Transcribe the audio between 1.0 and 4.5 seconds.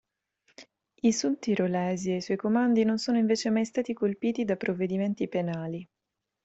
I sudtirolesi ai suoi comandi non sono invece mai stati colpiti